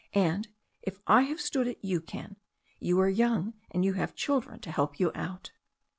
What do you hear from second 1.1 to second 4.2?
have stood it you can. You are young, and you have